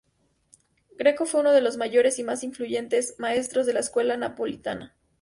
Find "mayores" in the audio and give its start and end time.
1.77-2.17